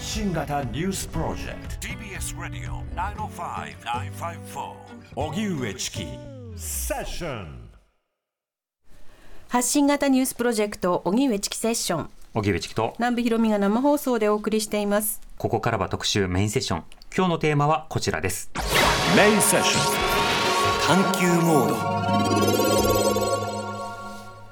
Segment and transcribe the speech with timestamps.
[0.00, 1.86] 発信型ニュースプロジェクト。
[1.86, 2.82] TBS ラディオ
[3.28, 4.72] 905-954
[5.14, 6.06] おぎゅうえちき
[6.56, 7.68] セッション
[9.50, 12.10] 発信型ニュースプロジェクト荻上チキセッション。
[12.32, 12.94] 荻上チキと。
[12.98, 15.20] 南部ひろみが生放送でお送りしています。
[15.36, 16.84] ここからは特集メインセッション。
[17.14, 18.50] 今日のテーマはこちらです。
[19.14, 19.80] メインセッショ
[20.96, 21.02] ン。
[21.04, 21.68] 探求モー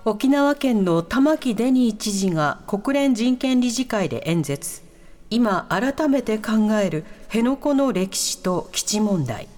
[0.05, 0.11] ド。
[0.11, 4.87] 沖縄県の玉城デニー知事が国連人権理事会で演説
[5.31, 9.49] 今改めて考える辺野古の歴史と基地問題。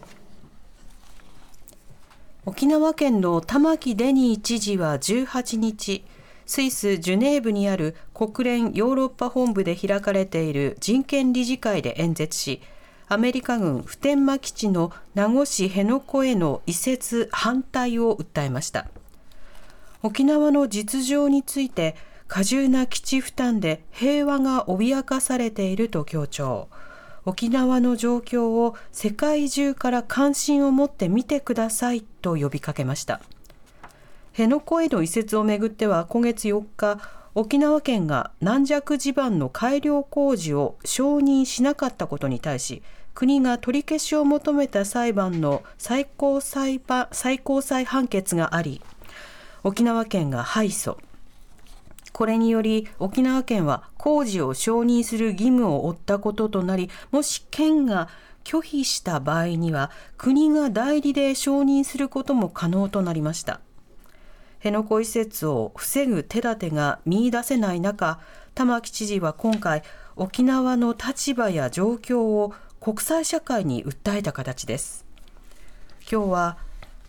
[2.46, 6.04] 沖縄県の玉城デニー知事は18日
[6.46, 12.60] スイス・ジュネーブにある国連ヨーロッパ本部で開かれている人権理事会で演説し
[13.08, 18.88] アメリカ軍普天間基地の名護市辺野古への移設反対を訴えました。
[20.02, 21.94] 沖縄の実情について
[22.30, 26.68] 過重な基地負担で平和が脅かされていると強調。
[27.26, 33.20] 沖縄の状況を世界中から関心を持って見てくださいと呼びかけました。
[34.30, 37.00] 辺野古への移設をめぐっては今月4日
[37.34, 48.80] 沖縄県が軟弱地盤の改良工事を承認しなかったことに対し国が取り消しを求めた裁判の最高裁判最高裁判決があり
[49.64, 50.96] 沖縄県が敗訴。
[52.12, 58.08] これにより沖縄県は工事を承認する義務を負ったこととなりもし県が
[58.44, 63.60] 拒否した場合には国が代理で承認することも可能となりました。
[64.58, 68.20] 辺野古移設を防ぐ手立てが見出せない中
[68.54, 69.82] 玉城知事は今回
[70.16, 75.06] 沖縄の立場や状況を国際社会に訴えた形です。
[76.10, 76.58] 今日は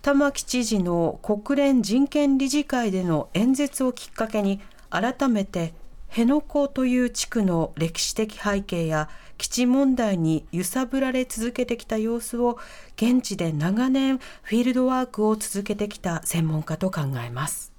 [0.01, 5.73] 玉城知事の国連人権理事会での演説をきっかけに改めて
[6.09, 12.59] 辺野古という地区の歴史的背景や基地問題に揺さぶられ続けてきた様子を
[12.97, 17.71] 現地で長年フィールドワークを続けてきた専門家と考えます。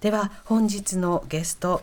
[0.00, 1.82] では本日のゲスト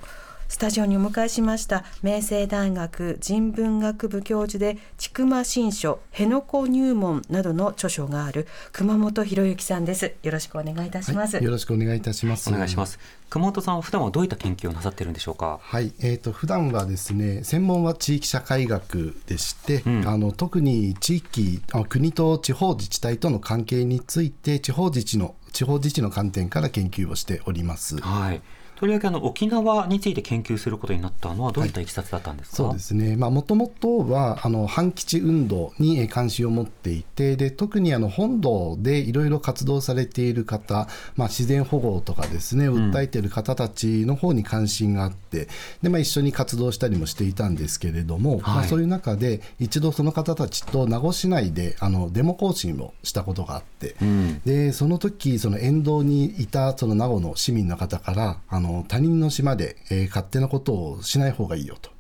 [0.52, 10.14] スタジオにお迎えしました明星大学人文学部教授で千曲新書辺野古入門などの著書がある熊本博之さんです。
[10.22, 12.50] よろしくお願いいたします、はい、よろしくお願いいたします。
[12.50, 13.00] お願いします。
[13.30, 15.60] 熊本さんは普段はどういった研究をなさっているんでしょうか？
[15.62, 28.02] はいえーと、普段はですね専門は地域社会学でして、うん、あの特に地域あ国と地方自治体との関係について地方自治の地方自治の観点から研究をしております。
[28.02, 28.42] はい
[28.82, 33.16] とりわけあの沖縄について研究することになったのはどういったいきさつだったんですか、はい、そうですね。
[33.16, 45.48] もともとはあの反基地運動に関心を持っていてで特にあの本土でいろいろ活動されている方、まあ、自然保護とかですね訴えている方たちの方に関心があって、うん、
[45.84, 61.92] でまあ、一緒に活動したりもしていたんですけれども、はい、まあ、そういう中で一度その方たちと名護市内であのデモ行進をしたことがあって、うん、でその時その沿道にいたその名護の市民の方からあの他人の島で、えー、勝手なことをしない方がいいよと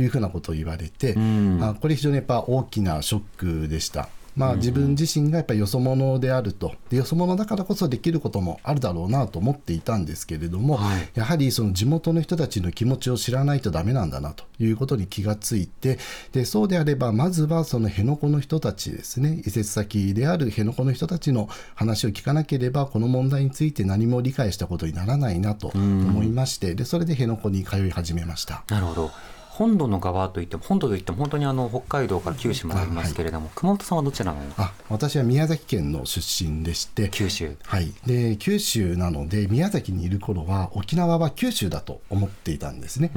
[0.00, 4.08] いうふうなことを言われて、うん、あこれ非常にやっぱ大きなショックでした。
[4.38, 6.74] まあ、自分自身がやっぱりよそ者であると。
[6.90, 15.98] でよそ者だからこそできることもあるだろうなと思っていたんですけれども、はい、やはりその地元の人たちの気持ちを知らないとダメなんだなということに気がついて
[16.32, 28.62] でそうであればまずはその辺野古の人たちですね移設先である辺野古の人たちの話を聞かなければこの問題について何も理解したことにならないなと思いましてでそれで辺野古に通い始めました。
[28.68, 29.10] なるほど
[29.58, 37.08] 本土の側といっても本土といっても本当にあの北海道から九州までありますけれども、はい、熊本さんはどちらのあ私は宮崎県の出身でして。
[37.08, 37.56] 九州。
[37.64, 37.92] はい。
[38.06, 43.10] で九州なので宮崎にいる頃は沖縄は九州だと思っていたんですね。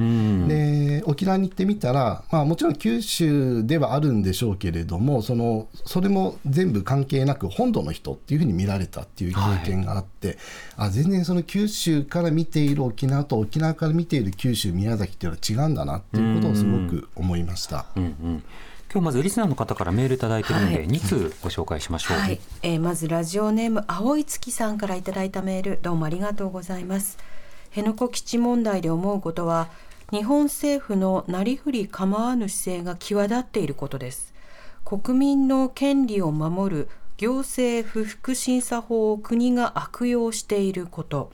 [0.48, 10.36] で沖縄に行ってみたら、まあ、もちろん九州ではあるんでしょうけれどもそのそれも全部関係なく本土の人っていうふうに見られたっていう経験があって、はい、
[10.88, 17.86] あ全然その九州から見ている沖縄と沖縄から見ている九州宮崎っていうのは違うんだなっていうことをすごく思いました。
[17.96, 18.42] うんうん。
[18.92, 25.78] 今日まずリスナーの方からメールいただいているので、はい、2通ご紹介しましょう、はい、えー、まずラジオネーム青い月さんからいただいたメール。
[25.80, 27.16] どうもありがとうございます。
[27.70, 29.68] 辺野古基地問題で思うことは
[30.10, 34.34] 日本政府のなりふり構わぬ姿勢が際立っていることです。
[34.84, 41.32] 国民の権利を守る行政不服審査法を国が悪用していること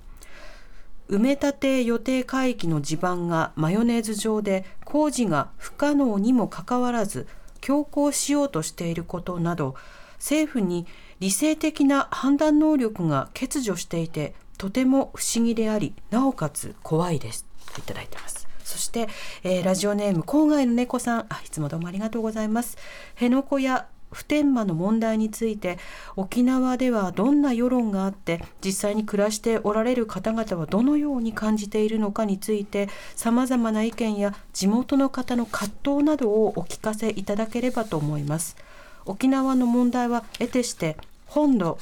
[1.08, 7.26] 埋め立て予定海域の地盤がマヨネーズ状で工事が不可能にもかかわらず
[7.60, 9.75] 強行しようとしていることなど
[10.19, 10.87] 政府に
[11.20, 17.46] 理性的な判断能力が欠如していてとても不思議でありなおかつ怖いです。
[17.72, 18.49] といただいてます。
[18.64, 19.08] そして、
[19.44, 21.26] えーラジオネーム郊外の猫さん。
[21.28, 22.76] あいつもどうもありがとうございます。
[23.14, 25.78] 辺野古や普天間の問題について
[26.16, 38.56] 沖縄ではどんな世論があって実際に暮らしておられる方々はどのように感じているのかについてさまざまな意見や地元の方の葛藤などをお聞かせいただければと思います。
[39.05, 40.96] 沖縄の問題は得てして
[41.26, 41.78] 本土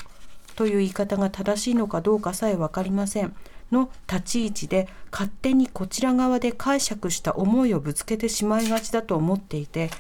[0.55, 3.34] という言い方が正しいのかどうかさえ分かりません。
[3.73, 9.91] の立ち位置で勝手にこちら側で解釈した思いをぶつけてしまいがちだと思っていて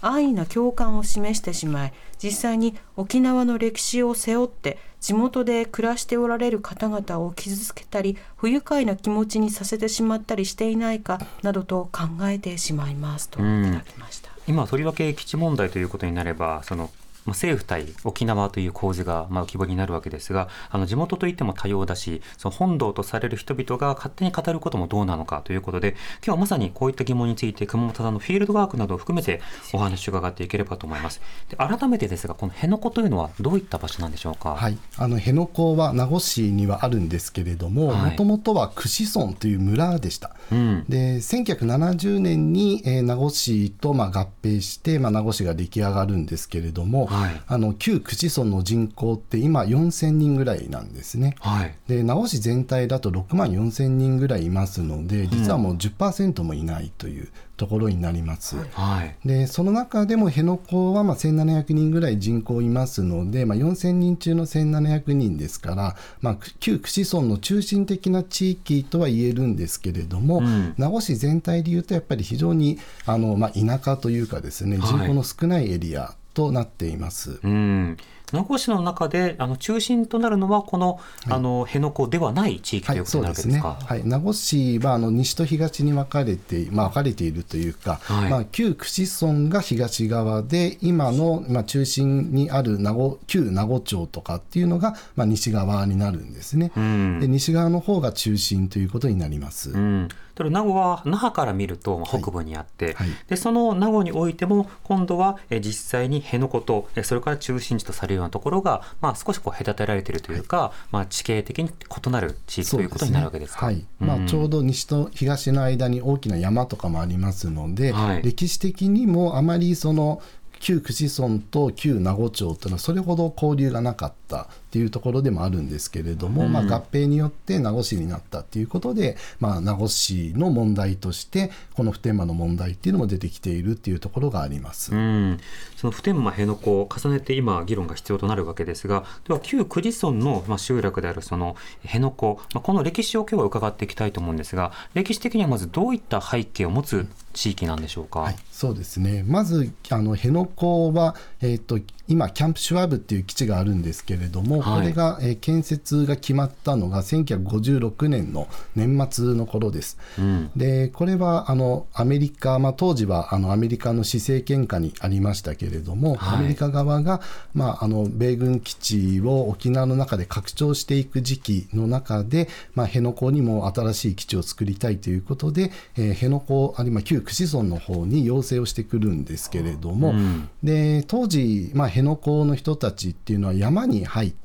[0.00, 1.92] 安易な共感を示してしまい
[2.22, 14.30] 実際に沖縄の歴史を背負って地元で暮らしておられる方々を傷つけたり不愉快な気持ちにさせてしまったりしていないかなどと考えてしまいますといただきました。
[14.46, 29.40] 今とりわけ基地問題ということになればそのまあ政府対沖縄という構図がまあ浮き彫りになるわけですがあの地元といっても多様だしその本土とされる人々が勝手に語ることもどうなのかということで今日はまさにこういった疑問について熊本さんのフィールドワークなどを含めて
[29.72, 31.20] お話を伺っていければと思います。
[31.48, 38.10] で改めてですがこの辺野古というのはどういった場所なんでしょうか、はい、あの辺野古は名護市にはあるんですけれどもはい。
[38.12, 40.34] もともとは串村という村でした。
[40.50, 40.84] うん。
[40.88, 47.42] で1970年に、えー名護市と、まあ、合併して、まあ、名護市が出来上がるんですけれども、はい。
[47.46, 51.36] あの旧串村の人口って今4000人ぐらいなんですね。
[51.40, 51.74] はい。
[51.86, 58.56] で名護市全体だと6万4000人ぐらいいますので実はもう10%もいないというところになります。
[58.72, 59.16] はい。
[59.24, 70.74] でその中でも辺野古はまあ1700人ぐらい人口いますので、まあ、4000人中の1700人ですから、まあ、旧串村の中心的な地域とは言えるんですけれども、うん。
[70.76, 74.88] 名護市全体でいうとやっぱり非常にあの、まあ、田舎というかですねはい。
[74.88, 77.40] 人口の少ないエリアとなっています。
[77.42, 77.96] うん
[78.32, 80.98] 名護市の中であの中心となるのはこの,、
[81.28, 83.18] あの辺野古ではない地域とはいいうこと。
[83.18, 83.78] になるわけですか？
[83.84, 96.72] はい、名護市はあの西と東に分かれて、まあ、分かれているというか、はいまあ、旧串村が東側で、今の、まあ、中心にある名護旧名護町とかっていうのが、まあ、西側になるんですね。
[96.74, 99.72] うんで西側の方が中心ということになります。
[99.72, 103.08] うん、ただ名護は那覇から見るとまあ北部にあって、はい。
[103.26, 113.66] でその名護においても今度はえ実際に辺野古とえそれから中心地とされるようなところが、まあ、少しこう隔てられているというか、まあ、地形的に異なる地域ということになるわけですか。
[113.66, 113.84] はい。
[113.98, 118.22] まあ、ちょうどど西と東の間に大きな山とかもありますので、はい。
[118.22, 120.22] 歴史的にもあまりその
[120.60, 134.94] 旧串村と旧名護町というのはそれほど交流がなかったっていうところでもあるんですけれども、うんまあ、合併によって名護市になったっていうことで、まあ、名護市の問題としてこの普天間の問題っていうのも出てきているっていうところがあります。
[134.94, 135.38] うん、
[135.76, 148.20] その普天間辺野古を重ねて今議論が必要となるわけですがでは旧久慈村のまあ集落であるその辺野古、まあ、この歴史を今日は伺っていきたいと思うんですが歴史的にはまずどういった背景を持つ地域なんでしょうか？
[148.20, 151.78] はい、そうですねまずあの辺野古は、えー、と
[152.08, 159.98] 今キャンプシュワブっていう基地があるんですけれども、はいこれが、えー建設が決まったのが1956年の年末の頃です。
[160.18, 160.50] うん。
[160.56, 166.38] でこれはあのアメリカ、まあ、当時はあのアメリカの施政権下にありましたけれども、はい。
[166.38, 167.20] アメリカ側が、
[167.54, 180.48] まあ、あの米軍基地を沖縄の中で拡張していく時期の中で、まあ、辺野古にも新しい基地を作りたいということで、えー辺野古あるいは旧串村の方に要請をしてくるんですけれども、うん。
[180.62, 184.42] で当時、まあ、辺野古の人たちっていうのは山に入って、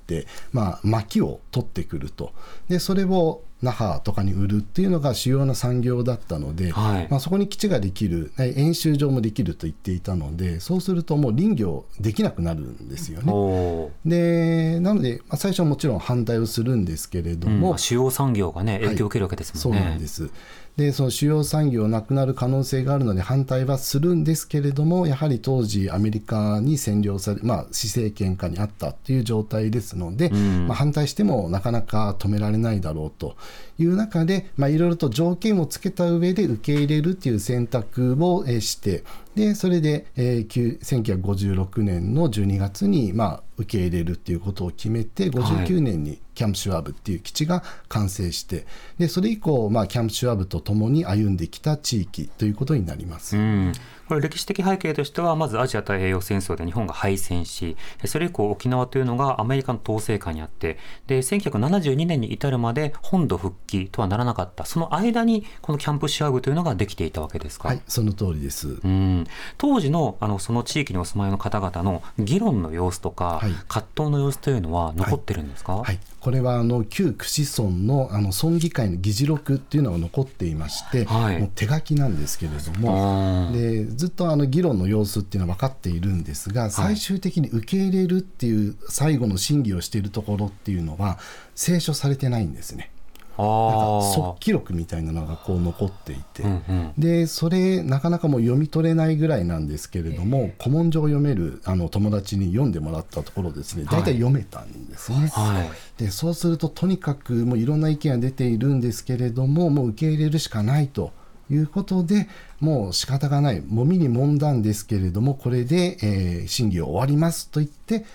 [0.51, 2.33] まあ、薪を取ってくると
[2.69, 13.91] でそれを那覇とかに売るっていうのが主要な産業だったので、はいまあ、そこに基地ができるえ演習場もできると言っていたのでそうするともう林業できなくなるんですよね。
[14.05, 19.81] でなので、まあ、最初はもちろん反対をするんですけれども、うんまあ主要産業がね影響を受けるわけですそもね。
[19.81, 20.29] うんなんです。
[20.77, 30.67] でその主要産業なくなる可能性があるので反対はするんですけれどもやはり当時アメリカに占領され、まあ、施政権下にあったという状態ですので、ん。
[30.67, 33.35] まあ、反対してもなかなか止められないだろうと
[33.79, 39.03] いう中で、まあ、いろいろと条件をつけた上で受け入れるという選択をえーして
[39.35, 48.67] でそれで、えーきゅう1956年の12月に、まあ、受け入れるっていうことを決めて59年にキャンプシュワブっていう基地が完成して
[48.99, 53.35] でそれ以降、まあ、キャンプシュワブと共に歩んできた地域ということになります。
[53.35, 53.73] うん、
[54.07, 57.75] これ歴史的背景としてはまずアジア太平洋戦争で日本が敗戦し
[58.05, 60.77] それ以降沖縄というのがアメリカの統制下にあって
[61.07, 64.65] で1972年に至るまで本土復帰とはならなかった。
[64.65, 68.77] その間にこのキャンプシュワグというのができていたわけですか、はい、その通りです。
[68.83, 69.25] うん、
[69.57, 73.51] 当時のあのその地域にお住まいの方々の議論の様子とか、はい。
[73.67, 81.39] 葛藤の様子というのは残ってるんですか、はい、これはあの旧串村のあの村議会の議事録っていうのが残っていまして、はい。
[81.39, 91.19] もう手書きなんですけれどもでずっとあの議論の様子っていうのは分かっているんですが最終的に受け入れるっていう最後の審議をしているところっていうのは
[91.55, 92.91] 清書されてないんですね。
[93.37, 96.93] あなんかー速記録みたいなのがこう残っていて、うんうん。
[96.97, 103.85] でそれなかなかもう読み取れないぐらいなんですけれども、古文書を読めるあの友達に読んでもらったところですね。
[103.85, 105.27] 大体読めたんですね。
[105.27, 106.03] はい。
[106.03, 111.11] でそうするととにかくもういろんな意見が出ているんですけれどももう受け入れるしかないと
[111.49, 112.27] いうことで
[112.59, 113.61] もう仕方がない。
[113.61, 118.05] もみにもんだんですけれどもこれで、えー審議を終わりますと言って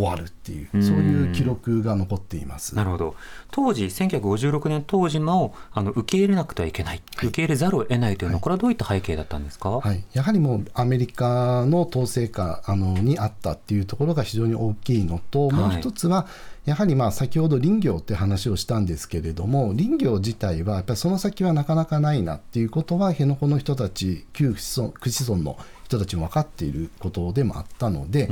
[0.00, 2.74] 終わるっていうそういう記録が残っています。
[2.74, 3.14] なるほど。
[3.50, 16.26] 当時1956年当時もあの受け入れなくてはいけない、受け入れざるを得ないというのは、これはどういった背景だったんですか、はい、やはりもうアメリカの統制下あのにあったっていうところが非常に大きいのと、もう一つは
[16.70, 28.28] やはりまあ先ほど林業って話をしたんですけれども林業自体はやっぱりその先はなかなかないなっていうことは辺野古の人たち旧串村串村の人たちも分かっていることでもあったので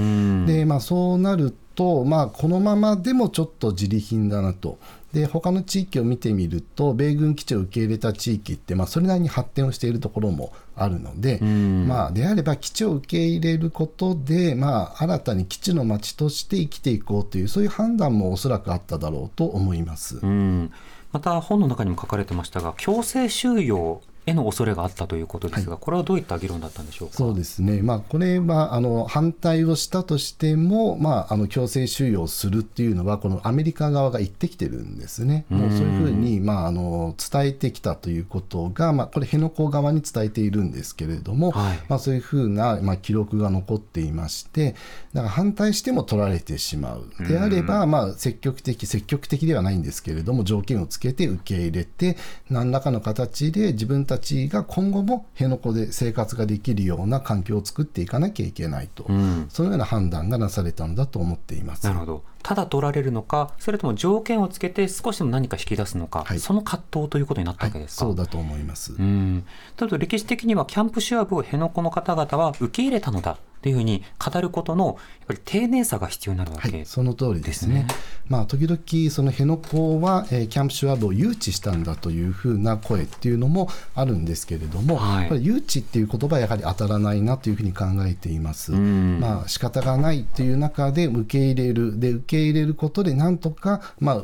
[0.46, 4.78] で、まあ、そうなると、まあ、このままでもちょっと自利品だなと。
[5.12, 20.18] で他の地域を見てみると米軍基地を受け入れた地域って、まあ、それなりに発展をしているところもあるので、まあ、であれば基地を受け入れることで、まあ、新たに基地の町として生きていこうというそういう判断もおそらくあっただろうと思います。
[20.22, 20.72] うん
[21.10, 27.14] また本の中にも書かれてましたが強制収容への恐れがあったということですが、これはどういった議論だったんでしょうか？
[27.14, 41.78] そうですね、まあ、これはあの反対をしたとしても、まあ、あの強制収容するっていうのは、このアメリカ側が言ってきてるんですね、もうそういうふうに、まあ、あの伝えてきたということが、まあ、これ、辺野古側に伝えているんですけれども、はい。
[41.88, 44.74] まあ、そういうふうな、まあ、記録が残っていまして、
[45.12, 52.16] だから反対しても取られてしまう、であれば、まあ、積極的、積極的ではないんですけれども、条件をつけて受け入れて、
[52.50, 59.46] 何らかの形で自分たちが今後も辺野古で生活ができるような環境を作っていかなきゃいけないと、ん。
[59.48, 61.86] そのような判断がなされたんだと思っています。
[61.86, 62.24] なるほど。
[62.42, 66.40] ただ取られるのかそれとも条件をつけて少しでも何か引き出すのか、はい。
[66.40, 68.94] その葛藤ということになったわけですか、そうだと思います。
[68.94, 69.44] うん、
[69.76, 74.96] ただ歴史的にはキャンプシュアブを辺野古の方々は受け入れたのだというふうに語ることのやっ
[75.26, 77.86] ぱり丁寧さが必要になるわけはい、その通りですね。
[78.28, 88.72] まあ、時々、その辺野古は、えーキャンプシュワブを誘致したんだというふうな声っていうのもあるんですけれども、はい誘致っていう言葉はやはり当たらないなというふうに考えています。
[88.72, 94.22] んまあ仕方がないっていう中で受け入れる、で受け入れることでなんとか、まあ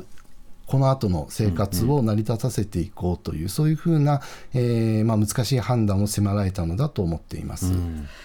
[0.67, 4.21] この後の生活を成り立たせていこうという、そういうふうな、
[4.55, 7.73] えーまあ、難しい判断を迫られたのだと思っています。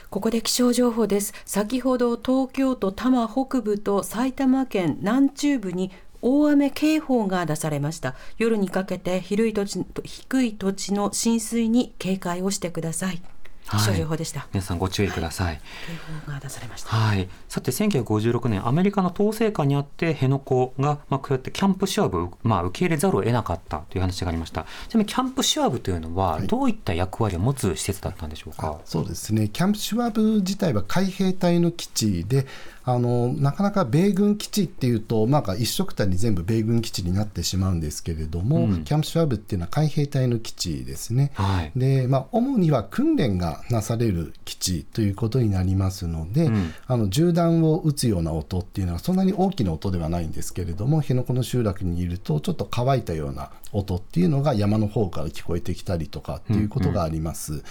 [0.10, 1.34] ここで気象情報です。
[1.46, 5.91] 先ほど東京都多摩北部と埼玉県南中部に
[6.22, 8.15] 大雨警報が出されました。
[8.38, 13.22] 夜にかけて低い土地低い土地の浸水に警戒をしてください
[13.71, 15.61] 気象情報でした、皆さんご注意ください。
[15.85, 15.93] 警
[16.25, 16.89] 報が出されました。
[16.89, 24.65] はい、さて1956年アメリカの統制下にあって辺野古が、まあ、こうやってキャンプシュワブを、まあ、受け入れざるを得なかったという話がありました。
[24.88, 32.47] ちなみにキャンプシュワブというのはどういった役割を持つ施設だったんでしょうか、そうですね、キャンプシュワブ自体は海兵隊の基地で、
[32.91, 41.31] あのなかなか米軍基地っていうと、なんか一緒くたに全部米軍基地になってしまうんですけれども、キャンプシュワブっていうのは海兵隊の基地ですね。
[41.36, 41.72] はい。
[41.75, 46.74] でまあ、主には訓練がなされる基地ということになりますので、ん。
[46.88, 57.63] あの銃弾を撃つような音っていうのはそんなに大きな音ではないんですけれども辺野古の集落にいるとちょっと乾いたような音っていうのが山の方から聞こえてきたりとかっていうことがあります。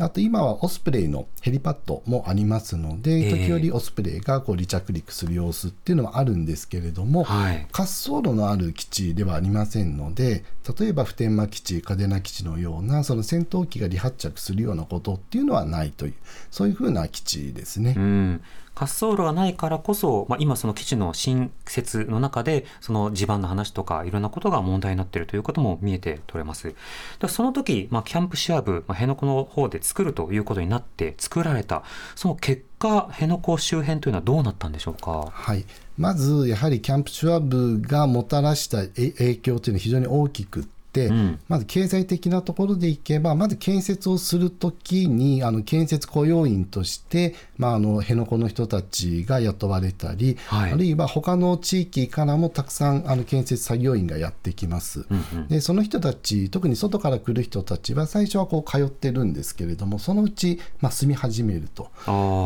[0.00, 3.46] あと今はオスプレイのヘリパッドもありますので、ええ。
[3.46, 10.44] 時折オスプレイがこう離着陸する様子っていうのはあるんですけれども、はい滑走路のある基地ではありませんので
[10.78, 16.14] 例えば普天間基地嘉手納基地のようなその戦闘機が離発着するようなことっていうのはないという
[16.50, 17.94] そういうふうな基地ですね。
[17.96, 18.42] うん、
[18.74, 26.74] 滑走路がないからこそ、まあ、今その基地の新設の中でその地盤の話とかいろんなことが問題になっているということも見えて取れます。
[27.20, 31.82] でその時、まあ、キャンプシュアブ、まあ、辺野古の方で作るということになって作られた。
[32.16, 35.30] その結果辺野古周辺というのはどうなったんでしょうか？
[35.32, 35.64] はい、
[35.96, 40.68] まずやはりキャンプシュワブがもたらした影響というのは非常に大きく、
[41.06, 41.38] うん。
[41.48, 50.72] まず経済的なところでいけばまず建設をするときにあの建設雇用員として、まあ、あの辺野古の人たちが雇われたり、はい。
[50.72, 55.06] あるいは他の地域からもたくさんあの建設作業員がやってきます。
[55.10, 55.48] うんうん。
[55.48, 61.90] でその人たち特に外から来る人たちは最初はこう通ってるんですけれどもそのうち、まあ、住み始めると。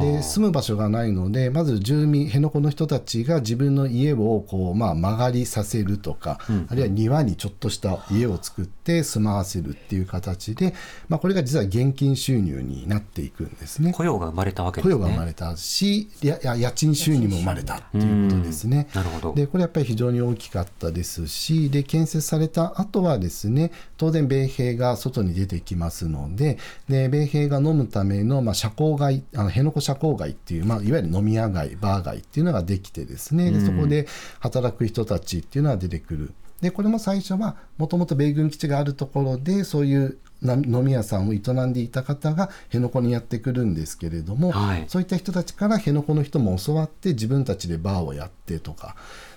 [0.02, 6.38] で住む場所がないのでまず住民辺野古の人たちが自分の家をこう、まあ、曲がりさせるとか、
[6.68, 10.74] あるいは庭にちょっとした家を作って住まわせるっていう形で、
[11.08, 13.92] まあ、これが実は現金収入になっていくんですね。
[13.92, 14.94] 雇用が生まれたわけですね。
[14.94, 18.88] 雇用が生まれたし、やや家賃収入も生まれたっていうことですね。
[18.94, 19.34] なるほど。
[19.34, 34.06] でこれやっぱり非常に大きかったですしで建設された後はですね当然米兵が外に出てきますのでで米兵が飲むための、まあ、社交街あの辺野古社交街っていう、まあ、いわゆる飲み屋街バー街っていうのができてですねでそこで
[34.40, 36.32] 働く人たちっていうのが出てくる。
[36.60, 44.84] でこれも最初はもともと米軍基地があるところでそういうな飲み屋さんを営んでいた方が辺野古にやってくるんですけれども、はい。
[44.88, 48.94] そういった人たちから辺野古の人も教わって自分たちでバーをやってとか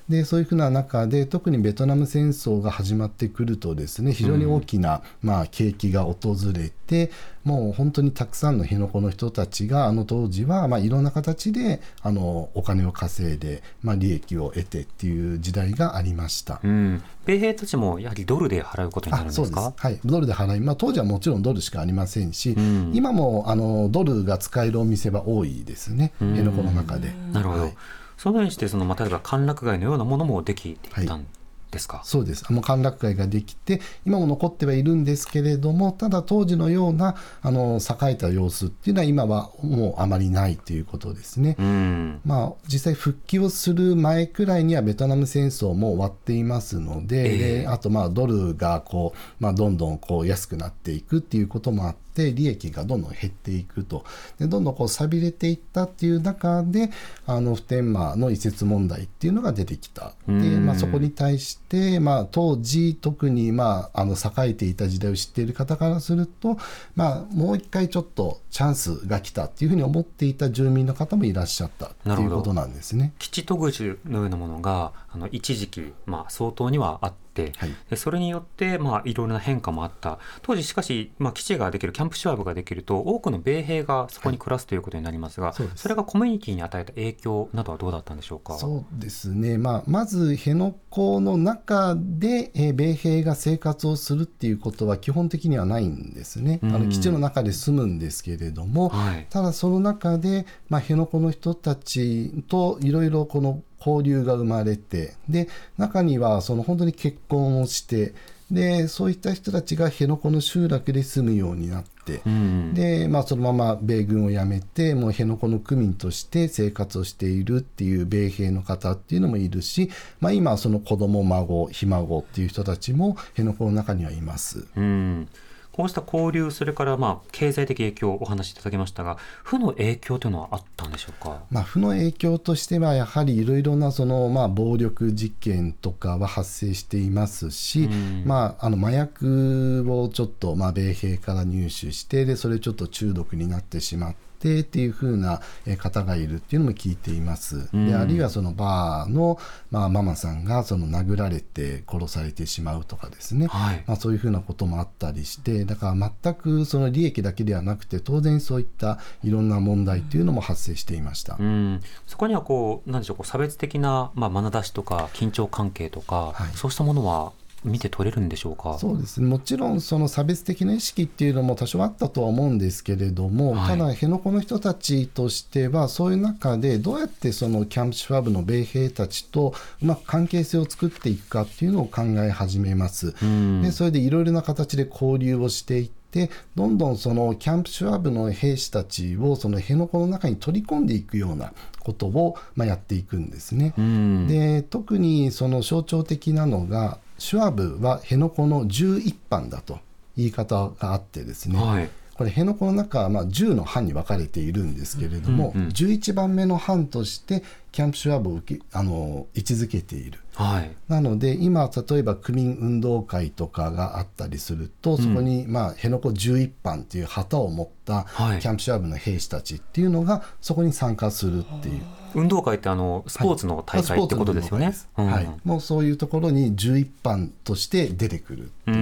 [0.10, 7.12] でそういうふうな中で特にベトナム戦争が始まってくるとですね非常に大きな、まあ、景気が訪れて
[7.44, 16.60] もう本当にたくさんの辺野古の人たちがあの当時は、まあ、いろんな形であのお金を稼いで、まあ、利益を得てっていう時代がありました。
[16.64, 19.46] うん、米兵たちもやはりドルで払うことになるんあですか？
[19.46, 22.92] そうです、はい、ドルで払い、まあ、当時はもちろんドルしかありませんし、ん。
[22.94, 27.14] 今もあのドルが使えるお店は多いですね、辺野古の中で。
[27.32, 27.74] なるほど、はい
[28.22, 31.26] そのようにしてその、まあ、例えば歓楽街のようなものもできていたん
[31.72, 32.54] ですか、そうです。
[32.54, 41.56] もう歓楽街ができて、今も残ってはいるんですけれども、ただ当時のようなあの栄えた様子っていうのは今はもうあまりないということですね。
[41.58, 54.04] うんまあ、実際復帰をする前くらいにはベトナム戦争も終わっていますので,、ええであとまあドルがこう、まあ、どんどんこう安くなっていくっていうこともあって利益がどんどん減っていくと。
[54.40, 56.92] でどんどんこう寂れていったっていう中で
[57.26, 60.14] あの普天間の移設問題っていうのが出てきた。
[60.28, 60.66] で、うん。
[60.66, 66.58] まあ、そこに対して、まあ、当時特に、まあ、あの栄えていた時代を知っている方からすると、
[66.96, 73.14] まあ、もう一回ちょっとチャンスが来たっていうふうに思っていた住民の方もいらっしゃったっていうことなんですね。
[73.20, 77.74] 基地特需のようなものがあの一時期、まあ、相当にはあって、はい。
[77.90, 80.20] でそれによって、まあ、いろいろな変化もあった。
[80.42, 85.88] 当時しかし、まあ、基地ができるキャンプシュワブができると多くの米兵がそこに暮らすということになりますが、そうです。
[85.88, 88.58] れがコミュニティに与えた影響などはどうだったんでしょうか？
[88.58, 96.72] そうですね、まあ、まず辺野古の中で、えー米兵が生活をするっていうことは基本的にはないんですね、あうん。
[96.74, 99.28] の基地の中で住むんですけれども、はい。
[99.30, 108.14] ただその中で、まあ、辺野古の人たちといろいろこの交流が生まれてで中にはその本当に結婚をして
[108.52, 112.22] でそういった人たちが辺野古の集落で住むようになって。
[112.26, 124.66] うんで、まあ、そのまま米軍を辞めてもう辺野古の区民として生活をしているっていう米兵の方っていうのもいるし、まあ、今はその子供孫ひ孫っていう人たちも辺野古の中にはいます。
[124.76, 125.28] うん
[125.72, 131.44] こうした交流それからまあ経済的影響をお話しいただきましたが負の影響というのはあったんでしょうか？
[131.50, 144.31] まあ、負の影響としてはやはりいろいろなその、まあ、暴力事件とかは発生していますし、うんまあ、あの麻薬をちょっと、まあ、米兵から入手してでそれちょっと中毒になってしまって。
[144.42, 147.70] っていう風なえー方がいるっていうのも聞いています。
[147.74, 147.88] うん。
[147.88, 149.40] であるいはそのバーの、
[149.72, 153.84] まあ、ママさんがその殴られて殺されてしまうとかですね、はい。
[153.88, 161.38] まあ、そういうふうなこともあったりしてだから全くその利益だけではなくて当然そういったいろんな問題っていうのも発生していました。
[161.40, 166.58] うん、そこにはこうなんでしょうこう差別的な、まあ、眼差しとか緊張関係とか、はい。
[166.58, 168.78] そうしたものは見て取れるんでしょうか？
[168.80, 169.22] そうです。
[169.22, 173.70] ねもちろんその差別的な意識っていうのも多少あったとは思うんですけれども、はい。
[173.70, 183.14] ただ辺野古の人たちとしてはそういう中でどうやってそのキャンプシュワブの米兵たちとうまく関係性を作っていくかっていうのを考え始めます。
[183.22, 183.62] うん。
[183.62, 193.74] でそれでいろいろな形で交流をしていってどんどんそのキャンプシュワブの兵士たちをその辺野古の中に取り込んでいくようなことを、まあ、やっていくんですね。
[193.78, 194.28] うん。
[194.28, 199.78] で特にその象徴的なのがシュワブは辺野古の11班だと
[200.18, 201.90] 言い方があってですね、はい。
[202.22, 210.20] これ辺野古の中はまあ10の班に分かれているんですけれども、うんうん11番目の班としてキャンプシュワブを受けあの位置づけている。
[210.36, 210.72] はい。
[210.90, 218.40] なので今例えば区民運動会とかがあったりすると、そこにまあ辺野古11班っていう旗を持ったはい。
[218.40, 221.82] キャンプシュワブの兵士たちっていうのがそこに参加するっていう。
[222.14, 224.74] 運動会ってあのスポーツの大会ってことですよね。
[224.96, 228.78] はい、もうそういうところに11班として出てくるっていう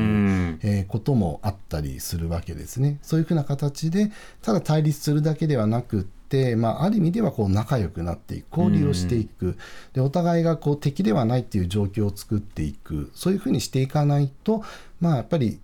[0.62, 3.00] えーこともあったりするわけですね。
[3.02, 9.58] そういうふうな形でただ対立するだけではなくって、まあ、ある意味ではこう仲良くなっていく交流をしていく、
[9.94, 13.12] でお互いがこう敵ではないっていう状況を作っていく。
[13.14, 14.64] そういうふうにしていかないと、
[15.00, 15.60] まあ、やっぱり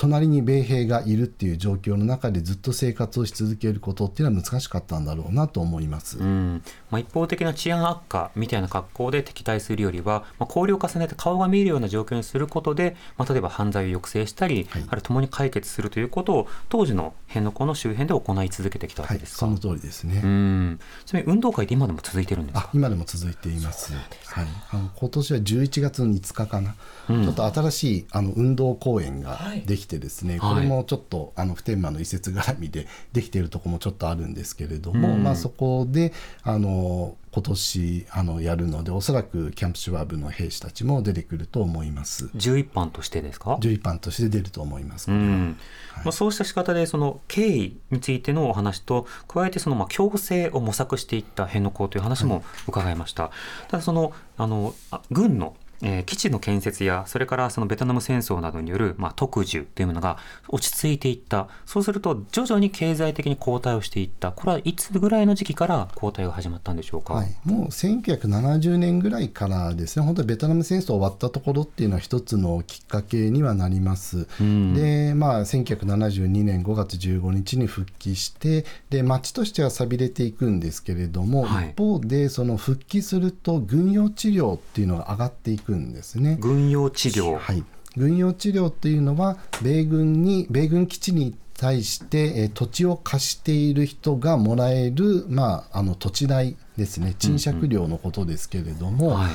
[0.00, 6.16] 隣に米兵がいるっていう状況の中でずっと生活をし続けることっていうのは難しかったんだろうなと思います。
[6.18, 19.38] うんまあ、一方的な治安悪化みたいな格好で敵対するよりは、まあ、交流を重ねて顔が見えるような状況にすることで、まあ、例えば犯罪を抑制したり、はいあるいは共に解決するということを当時の辺野古の周辺で行い続けてきたわはい、けですか？
[19.38, 20.20] その通りですね。
[20.22, 20.80] うん。
[21.06, 22.60] ちなみに運動会って今でも続いてるんですか？
[22.66, 23.92] あ今でも続いています。
[23.94, 26.74] はい、あの今年は11月の5日かな、
[27.08, 27.24] うん。
[27.24, 30.54] ちょっと新しいあの運動公園ができてですね、はい。
[30.54, 35.22] これもちょっとあの普天間の移設絡みでできているところもちょっとあるんですけれども、うん。
[35.22, 36.12] まあ、そこで
[36.42, 42.26] あの今年あのやるのでおそらくキャンプシュワーブの兵士たちも出てくると思います。
[42.34, 45.10] 11班としてですか？11班として出ると思います。
[45.10, 45.56] うん。
[46.04, 53.30] まあ、そうした仕方でその経緯についてのお話と加えてそのまあ共生を模索していった辺野古という話も伺いました、
[53.68, 61.48] ただそのあのあ軍のえー基地の建設やそれからそのベトナム戦争などによる、まあ、特需というものが落ち着いていった。
[61.66, 64.32] そうすると徐々に経済的に後退をしていった。
[64.32, 74.26] これはいつぐらいの時期から後退が始まったんでしょうか、はい、もう1970年ぐらいからですね、本当にベトナム戦争終わったところっていうのは一つのきっかけにはなります。
[74.40, 74.74] うん。
[74.74, 81.70] で、まあ、1972年5月15日に復帰して、で、町としては寂れていくんですけれども、はい。
[81.70, 86.36] 一方で、その復帰すると軍用治療っていうのが上がっていくんですね。
[86.40, 87.64] 軍用治療、はい、
[87.96, 97.14] 軍用治療っていうのは米軍に米軍基地に対して、えー土地を貸している人がもらえる、まあ、あの土地代ですね。
[97.18, 99.30] 賃借料のことですけれども、はい。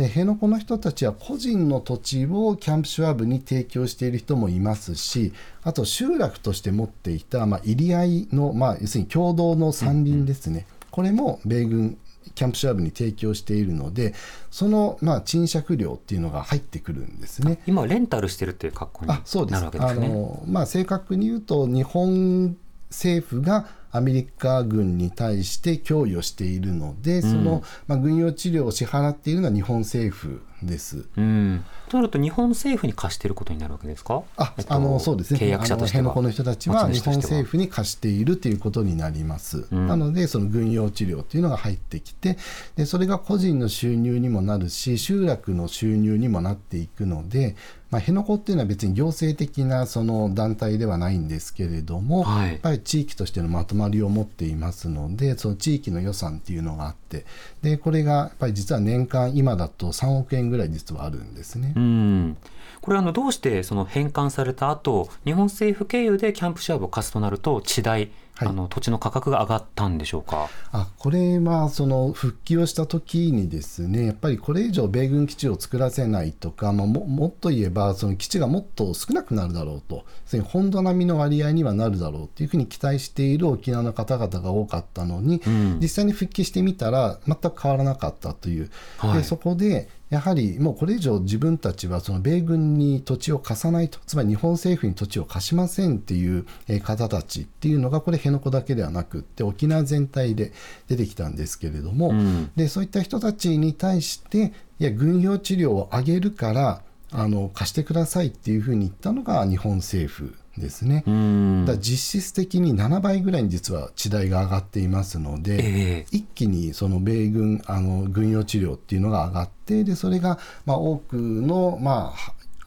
[0.00, 11.98] で辺野古の人たちは個人の土地をキャンプシュワーブに提供している人もいますしあと集落として持っていた、まあ、入り合いの、まあ、要するに共同の山林ですね、これも米軍
[12.34, 14.14] キャンプシュワーブに提供しているので
[14.50, 17.60] その、まあ、賃借料っていうのが入ってくるんですね。
[17.66, 19.08] 今レンタルしてるっていう格好に
[19.50, 20.06] なるわけですね。
[20.06, 22.56] あの、まあ、正確に言うと日本
[22.90, 31.06] 政府がアメリカ軍に対して供与しているので、その、まあ、軍用治療を支払っているのは日本政府です。
[31.16, 34.22] うん、となると日本政府に貸していることになるわけですか？
[34.36, 35.40] あ、えっとあのそうですね。
[35.40, 39.66] 契約者としてはあの辺の人たちは日本政府に貸しているということになります。
[39.70, 42.38] うんなのでその軍用治療というのが入ってきて、
[42.76, 47.56] でそれが個人の収入にもなるし、集落の収入にもなっていくので、
[47.90, 57.24] まあ辺野古っていうのは別に行政的なその団体ではないんですけれども、はいやっぱり地域としてのまとまりを持っていますので、その地域の予算っていうのがあって、
[57.62, 61.72] でこれがやっぱり実は年間今だと3億円ぐらい実はあるんですね。
[61.76, 62.36] うん
[62.80, 68.48] これあのどうしてその返還された後日本政府経由でキャンプシャーブを貸すとなると地代、はい。
[68.48, 70.48] あの土地の価格が上がったんでしょうか？
[70.72, 80.04] あこれはその復帰をした時にですねやっぱりこれ以上米軍基地を作らせないとか、まあ、ももっと言えばその基地がもっと少なくなるだろうと。
[80.44, 85.78] 本土並みの割合にはなるだろうというふうに期待している沖縄の方々が多かったのに、うん。
[85.80, 89.18] 実際に復帰してみたら全く変わらなかったという、はい。
[89.18, 100.52] でそこでやはりもうこれ以上自分たちはその米軍に土地を貸さないとつまり日本政府に土地を貸しませんっていうえー方たちっていうのがこれ辺野古だけではなくって沖縄全体で
[100.88, 102.50] 出てきたんですけれども、うん。
[102.56, 111.04] でそういった人たちに対していや軍用治療を上げるからあの貸してくださいっていうふうに言ったのが日本政府ですね。
[111.06, 111.64] うん。
[111.66, 115.58] だ実質的に7倍ぐらいに実は地代が上がっていますので、え
[116.00, 116.06] え。
[116.10, 122.14] 一気にその米軍あの軍用治療っていうのが上がってでそれがまあ多くの,、ま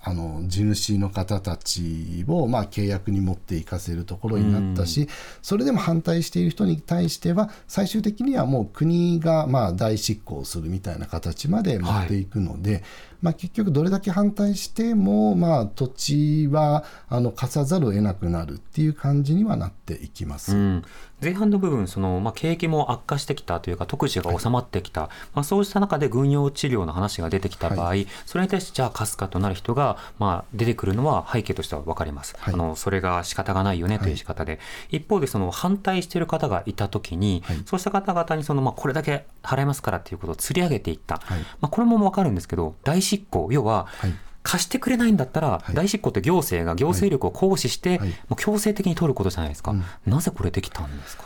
[0.01, 5.07] あ、あの地主の方たちをまあ契約に持っていかせるところになったし、
[5.41, 12.83] それでも反対している人に対しては最終的にはもう国がまあ大執行するみたいな形まで持っていくので、
[13.23, 20.55] まあ、結局どれだけ反対しても、まあ、土地はあの貸さざるを得なくなるっていう感じにはなっていきます。
[20.55, 20.83] うん、
[21.21, 27.93] 前半の部分その、まあ、景気も悪化してきたというか特需が収まってきた、まあ、そうした中で軍用治療の話が出てきた場合、
[28.25, 32.53] それに対してじゃあ貸すかとなる人が、まあ、出てくるのは背景としては分かります、はい。
[32.53, 34.59] あのそれが仕方がないよねという仕方で、
[34.89, 37.57] 一方でその反対している方がいたときに、はい。
[37.65, 41.39] そうした方々にその、まあ、これだけ払いますからということを釣り上げていった、はい。
[41.61, 43.47] まあ、これも分かるんですけど大執行。
[43.51, 44.13] 要は、はい。
[44.45, 45.73] 貸してくれないんだったら、はい。
[45.73, 48.01] 大執行って行政が行政力を行使して、
[48.37, 49.83] 強制的に取ることじゃないですか、うん。
[50.05, 51.23] なぜこれできたんですか？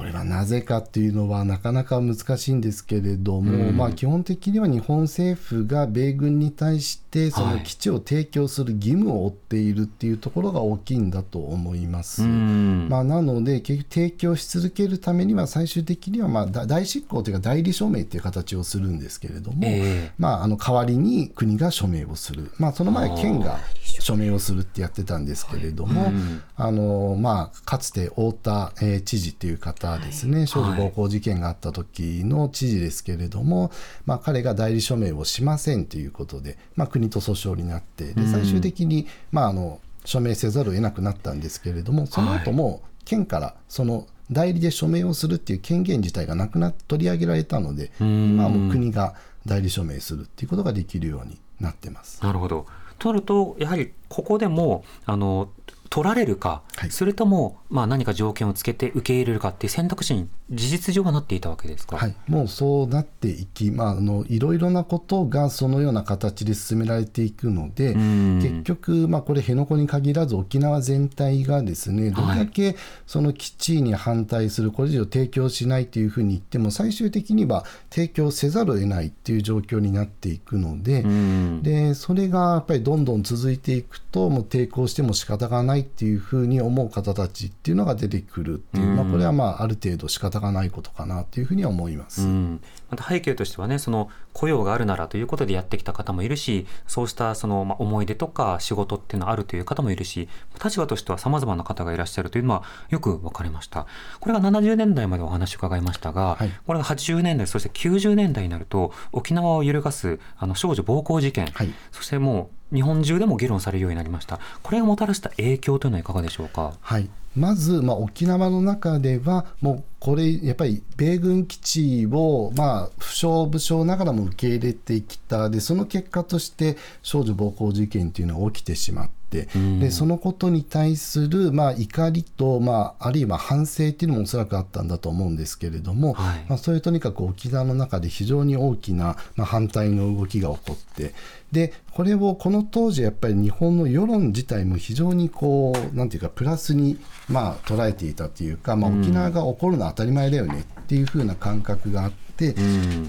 [0.00, 3.76] ここれはなぜかっていうのはなかなか難しいんですけれども、うん。
[3.76, 7.54] まあ、基本的には日本政府が米軍に対してそはい。
[7.56, 12.22] の基地を提供する義務を負っているっていうところが大きいんだと思います。
[12.22, 12.88] うん。
[12.88, 20.12] まあ、なので結局提供し続けるためには最終的にはまあだ代執行というか代理署名っていう形をするんですけれども、ええ。
[20.16, 26.10] まあ、あの代わりに国が署名をする、まあ、その前県が署名をするってやってたんですけれども、
[26.56, 33.70] あのまあ、かつて太田、えー知事っていう方ですね、少女暴行事件があった時の知事ですけれども、
[34.06, 49.14] まあ、彼が代理署名をしませんということで、まあ、国と訴訟になってで最終的に、まあ、あの署名せざるを得なくなったんですけれどもその後も県からその代理で署名をするっていう権限自体がなくな取り上げられたので今はもう国が
[49.46, 52.22] 代理署名するっていうことができるようになってます。
[52.22, 52.66] なるほど。
[53.00, 55.48] となると、やはりここでも、あの、
[55.90, 61.98] 取られるか、はいそれとも、まあ、何か条件をつけて受け入れるかっていう選択肢に事実上はなっていたわけですか？
[61.98, 72.76] はい、もうそうなっていき、まあ、あのいろいろなことがそのような形で進められていくので、ん結局、まあ、これ、辺野古に限らず沖縄全体がですねどれだけ
[73.06, 81.02] その基地に反対する、これ以上提供しないというふうに言っても、最終的には提供せざるを得ないっていう状況になっていくので。
[81.02, 92.22] うんでそれがやっぱりどんどん続いていくともう抵抗しても仕方がないっていうふうに思う方たちっていうのが出てくるっていう、まあ、これはまあある程度仕方がないことかなというふうには思います。
[92.22, 100.28] うん、また背景としてはねその雇用があるならということでやってきた方もいるしそうしたその、まあ、思い出とか仕事っていうのはあるという方もいるし
[100.62, 103.86] 立場としてはさまざまな方がいらっしゃるというのはよく分かりました。
[104.20, 106.50] これが70年代までお話を伺いましたが、はい。
[106.66, 111.72] これが80年代そして90年代になると沖縄を揺るがすあの少女暴行事件、はい。
[111.92, 116.74] そしてもう日本中でも議論されるようになりましたこれがもたらした影響というのはいかがでしょうか？
[116.80, 136.46] はい、まず、まあ、沖縄の中では、もうこれ、やっぱり米軍基地を、まあ、不詳不詳ながらも受け入れてきた、でその結果として少女暴行事件というのが起きてしまって、でそのことに対する、まあ、怒りと、まあ、あるいは反省っていうのもおそらくあったんだと思うんですけれども、はい。
[136.48, 141.14] まあ、そういうとにかく沖縄の中で非常に大きな、まあ、反対の動きが起こって、
[141.52, 146.98] でこれをこの当時やっぱり日本の世論自体も非常にこうなんていうかプラスに
[147.30, 152.29] まあ捉えていたというか、まあ、沖縄が起こるのは当たり前だよねっていう風な感覚があって、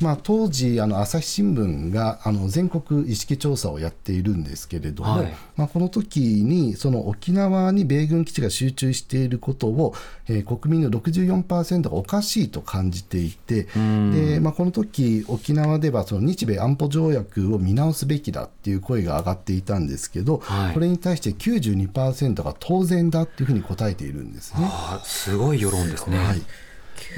[0.02, 5.34] まあ、当時あの朝日新聞があの全国意識調査をやっているんですけれども、はい。
[5.56, 9.96] まあ、この時にその沖縄に米軍基地が集中していることを、
[10.28, 20.74] えー国民の64%がおかしいと感じていて、でまあ、この時沖縄ではその日米安保条約を見直すべきだっていう声が上がっていたんですけど、はい。
[20.74, 24.68] これに対して92%が当然だっていうふうに答えているんですね。
[24.70, 26.18] あすごい世論ですね。
[26.18, 26.42] はい、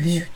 [0.03, 0.27] で、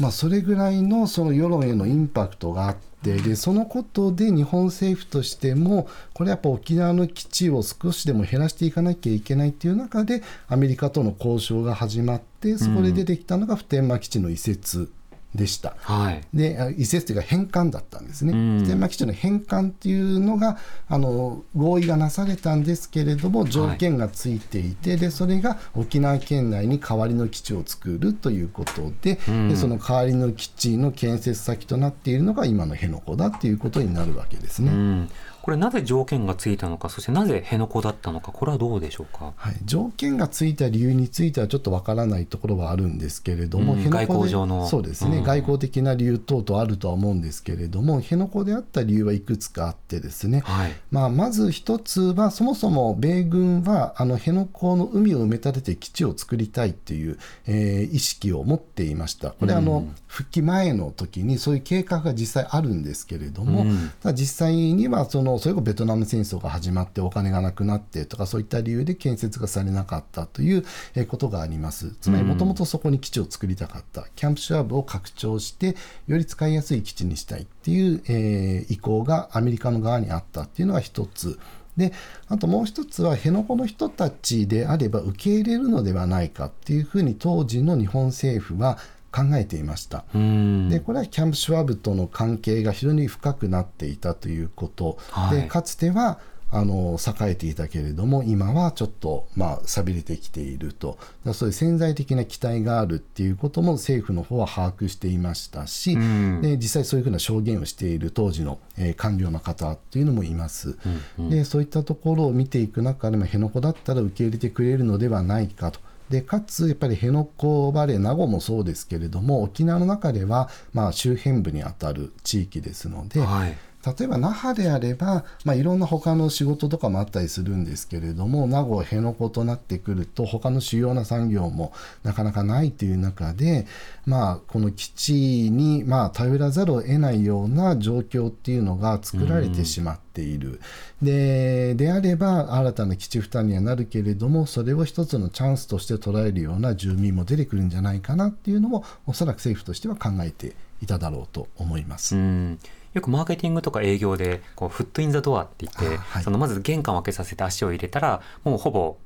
[0.00, 14.90] まあ、それぐらいのその世論へのインパクトがあってでそのことで日本政府としてもこれやっぱ沖縄の基地を少しでも減らしていかなきゃいけないっていう中でアメリカとの交渉が始まってそこで出てきたのが普天間基地の移設。
[15.34, 15.76] でした。
[15.80, 16.22] はい。
[16.34, 18.60] であ移設というか返還だったんですね、ん。
[18.60, 34.72] 普天間基地の返還っていうのがあの合意がなされたんですけれども条件がついていて、でそれが沖縄県内に代わりの基地を作るということで,、でその代わりの基地の建設先となっているのが今の辺野古だっていうことになるわけですね。
[34.72, 35.10] うん、
[35.42, 39.32] これなぜ条件がついたのかそしてなぜ辺野古だったのかこれはどうでしょうか？
[39.36, 43.82] はい、条件がついた理由についてはちょっとわからないところはあるんですけれども、うん。
[43.82, 44.66] 辺野古で外交上の。
[44.66, 45.24] そうですね、うん。
[45.24, 50.72] 外交的な理由等々あるとは思うんですけれども辺野古であった理由はいくつかあってですね、はい。
[50.90, 59.30] まあ、まず一つはそもそも米軍はあの辺野古の海を埋め立てて基地を作りたいっていう、えー意識を持っていました。
[59.30, 64.14] これあの、復帰前の時にそういう計画が実際あるんですけれども、うん。
[64.14, 71.96] 実際にはそのそれこそベトナム戦争が始まってお金がなくなってとかそういった理由で建設がされなかったというえーことがあります。
[72.00, 75.76] つまりもともとそこに基地を作りたかった、キャンプシュワブを拡張して
[76.06, 81.38] より使いやすい基地にしたいっていう、えー意向がアメリカの側にあったっていうのが一つ。
[81.76, 81.92] で
[82.28, 88.76] あともう一つは辺野古の人たちであれば受け入れるのではないかっていうふうに当時の日本政府は
[89.12, 90.04] 考えていました。
[90.14, 90.68] うん。
[90.68, 95.42] でこれはキャンプ・シュワブとの関係が非常に深くなっていたということ、はい。
[95.42, 96.18] でかつては
[96.52, 100.98] あの栄えていたけれども今はちょっとまあ寂れてきていると。
[101.32, 106.40] そういう潜在的な期待があるっていうことも政府の方は把握していましたし、ん。
[106.40, 110.76] で実際そういうふうな証言をしている当時の、えー官僚の方っていうのもいます、
[111.18, 123.56] でそういったところを見ていく中でも辺野古だったら受け入れてくれるのではないかとでかつやっぱり辺野古バレー名護もそうですけれども沖縄の中ではまあ周辺部にあたる地域ですので、はい。
[123.84, 133.66] 例えば那覇であれば、まあ、いろんな他の仕事とかもあったりするんですけれども名護辺野古となってくると他の主要な産業もなかなかないという中で、
[134.04, 135.12] まあ、この基地
[135.50, 140.60] にまあ頼らざるを得ないような状況っていうのが作られてしまっている、
[141.00, 152.16] でであれば新たな基地負担にはなるけれどもそれを一つのチャンスとして捉えるような住民も出てくるんじゃないかなっていうのもおそらく政府としては考えていただろうと思います。
[152.16, 152.58] うん
[152.94, 156.22] よくマーケティングとか営業でこうフットインザドアって言って、あはい。
[156.22, 158.96] そのまず玄関を開けさせて足を入れたらもうほぼ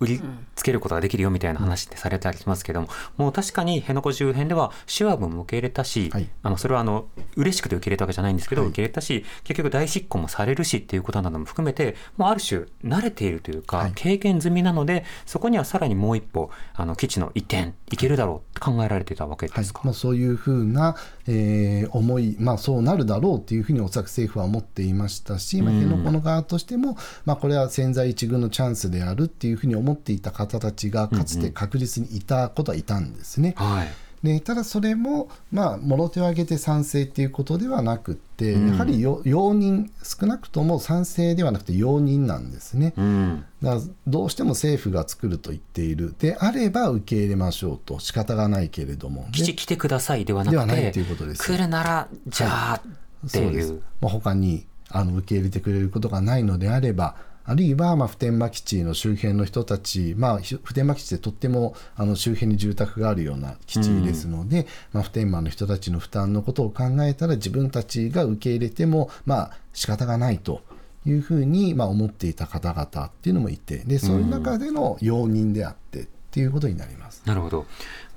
[0.00, 0.20] 売り
[0.56, 6.28] つけることができるよみたいな話ってされたりしますけども、もう確かに辺野古周辺では手話も受け入れたし、はい。
[6.42, 8.70] あのそれはあの嬉しくて受け入れたわけじゃないんですけど、はい。
[8.70, 13.92] 受け入れたし結局大執行もされるしっていうことなども含めてもうある種慣れているというか、はい。
[13.94, 19.58] 経験済みなのでそこにはさらにもう一歩あの基地の移転いけるだろうって考えられていたわけはい。
[19.58, 19.82] ですか。
[19.84, 33.54] まあ、そういうふうな、えー思い、まあ、そうなるだろうというふうにおそらく政府は思っていましたし、まあ、うん辺野古の側としても、まあ、これは千載一遇のチャンスであるっていうふうに思っていた方たちがかつて確実にいたことはいたんですね。
[33.56, 33.88] はい
[34.22, 38.68] でただそれも、まあ、もろ手を挙げて賛成っていうことではなくって、うん。
[38.70, 42.94] やはりよ容認少なくとも賛成ではなくて容認なんですね。
[42.96, 43.44] うん。
[43.62, 46.14] だからどうしても政府が作ると言っている。
[46.16, 47.98] であれば受け入れましょうと。
[47.98, 49.26] 仕方がないけれども。
[49.32, 53.72] 基地来てくださいではなくてではないということです来るならじゃあってそうです。
[53.72, 53.82] いう。
[54.00, 70.62] まあ、他にあの受け入れてくれることがないのであればあるいはまあ普天間基地の周辺の人たち、まあ、ひ普天間基地ってとってもあの周辺に住宅があるような基地ですので、まあ、普天間の人たちの負担のことを考えたら自分たちが受け入れてもまあ仕方がないと
[71.04, 77.22] いうふうにまあ思っていた方々っていうのもいてでそういう中での容認であってっていうことになります。
[77.26, 77.66] なるほど。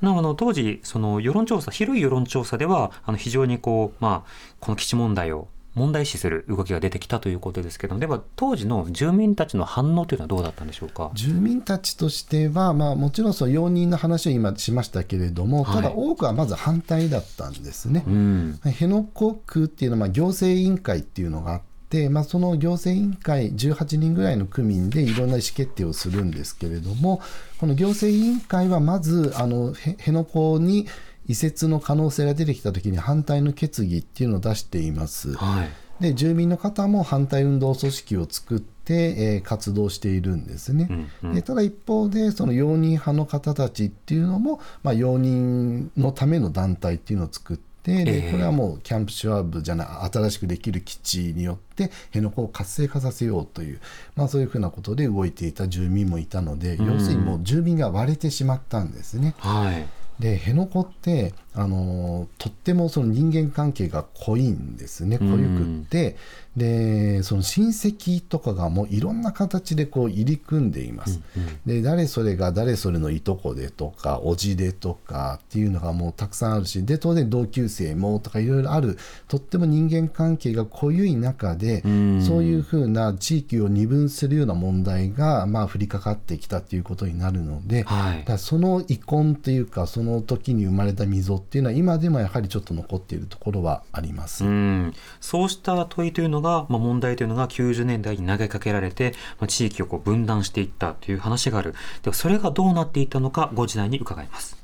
[0.02, 11.12] なあの当時その世論調査広い世論調査ではあの非常にこうまあこの基地問題を問題視する動きが出てきたということですけどでは当時の住民たちの反応というのはどうだったんでしょうか？
[11.14, 18.04] 住民たちとしては、まあ、もちろんその容認の話を今しましたけれども、はいただ多くはまず反対だったんですね。
[18.08, 18.60] うん。
[18.64, 27.22] 辺野古区っていうのはまあ行政委員会っていうのがあって、まあ、その行政委員会18人ぐらいの区民でいろんな意思決定をするんですけれども
[27.60, 30.88] この行政委員会はまずあのへ辺野古に
[31.28, 35.34] 移設の可能性が出てきたときに反対の決議っていうのを出しています。
[35.34, 35.70] はい。
[36.00, 40.88] で住民の方も反対運動組織を作って、えー活動しているんですね。
[40.90, 53.80] うんうんでただ一方でその容認派の方たちっていうのも、まあ、容認のための団体っていうのを作ってえでえこれはもうキャンプシュワーブじゃない新しくできる基地によって辺野古を活性化させようという、
[54.16, 59.36] まあ、そういうふうなことで動いていた住民もいたので、うん要するにもう住民が割れてしまったんですね。
[59.40, 59.86] はい。
[60.20, 66.18] で辺野古ってあのとってもその人間関係が濃いんですね濃ゆくって、
[66.56, 71.22] でその親戚とかがもういろんな形でこう入り組んでいます、
[71.66, 82.22] で誰それが誰それのいとこでとか叔父でとかっていうのがもうたくさんあるしで当然同級生もとかいろいろあるとっても人間関係が濃ゆい中で、ん。
[82.22, 88.24] そういうふうな地域を二分するような問題がまあ降りかかってきたということになるので、はい。
[88.26, 94.44] だその遺恨というかその時に生まれた溝っていうのは今でもやはりちょっと残っているところはあります。
[94.44, 101.76] うん、そうした問いというのが、まあ、問題というのが90年代に投げかけられて、まあ、地域をこう分断していったという話がある。
[102.02, 104.58] ではそれがどうなっていったのかご時代に伺います。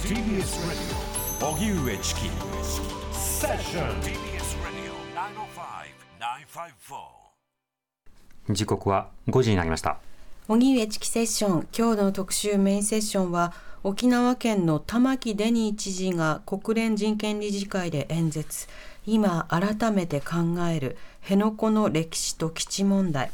[0.00, 0.14] TBS
[0.68, 1.08] Radio.
[1.40, 2.20] 荻上チキ
[3.12, 4.90] セッション TBS Radio
[8.48, 10.00] 905-954時刻は5時になりました。
[10.48, 13.52] 荻上チキセッション今日の特集メインセッションは
[13.88, 18.68] 沖縄県の玉城デニー知事が国連人権理事会で演説。
[19.06, 20.36] 今改めて考
[20.70, 23.30] える辺野古の歴史と基地問題。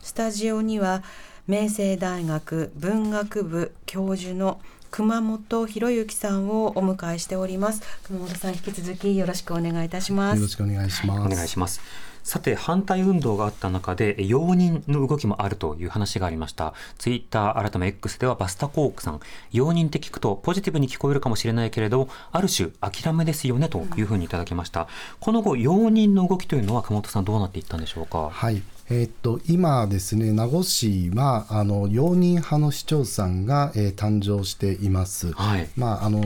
[0.00, 1.02] スタジオには
[1.48, 4.60] 明星大学文学部教授の
[4.92, 7.82] 熊本博之さんをお迎えしております。
[8.04, 10.36] 熊本さん引き続きよろしくお願いいたします。
[10.36, 11.20] よろしくお願いします。
[11.20, 11.80] お願いします
[12.26, 16.74] さて反対運動があった中で容認の動きもあるという話がありました。
[16.98, 19.20] ツイッター改め X ではバスタコークさん。
[19.52, 24.88] 容認って聞くとポジティブに聞こえるかもしれないけれどある種諦めですよねというふうにいただきました、
[25.20, 28.28] この後容認の動きというのは熊本さんどうなっていったんでしょうか？
[28.28, 28.60] はい。
[28.88, 35.32] えーっと今ですね名護市はあの容認派の市長さんが、えー誕生しています。
[35.32, 36.20] はいまあ、あの